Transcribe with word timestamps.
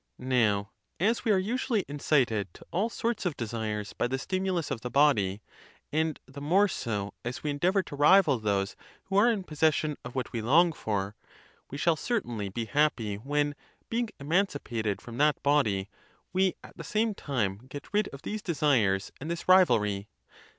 Now, 0.17 0.71
as 0.99 1.23
we 1.23 1.31
are 1.31 1.37
usually 1.37 1.85
incited 1.87 2.51
to 2.55 2.65
all 2.71 2.89
sorts 2.89 3.23
of 3.23 3.37
desires 3.37 3.93
by 3.93 4.07
the 4.07 4.17
stimulus 4.17 4.71
of 4.71 4.81
the 4.81 4.89
body, 4.89 5.43
and 5.91 6.19
the 6.25 6.41
more 6.41 6.67
so 6.67 7.13
as 7.23 7.43
we 7.43 7.51
endeavor 7.51 7.83
to 7.83 7.95
rival 7.95 8.39
those 8.39 8.75
who 9.03 9.17
are 9.17 9.29
in 9.31 9.43
possession 9.43 9.97
of 10.03 10.15
what 10.15 10.31
we 10.33 10.41
long 10.41 10.73
for, 10.73 11.15
we 11.69 11.77
shall 11.77 11.95
certainly 11.95 12.49
be 12.49 12.65
happy 12.65 13.17
when, 13.17 13.53
being 13.91 14.09
emancipated 14.19 15.03
from 15.03 15.19
that 15.19 15.43
body, 15.43 15.87
we 16.33 16.55
at 16.63 16.75
the 16.77 16.83
same 16.83 17.13
time 17.13 17.59
get 17.69 17.93
rid 17.93 18.07
of 18.07 18.23
these 18.23 18.41
desires 18.41 19.11
and 19.21 19.29
this 19.29 19.47
rivalry. 19.47 20.07